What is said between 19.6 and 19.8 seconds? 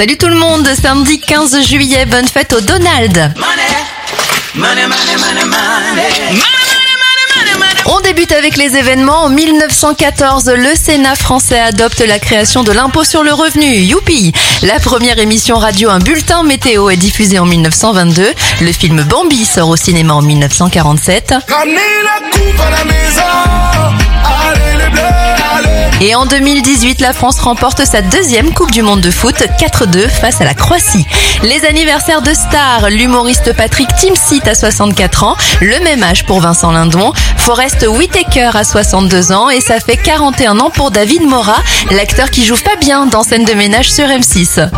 au